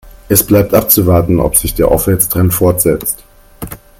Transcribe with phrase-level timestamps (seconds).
[0.29, 3.23] Es bleibt abzuwarten, ob sich der Aufwärtstrend fortsetzt.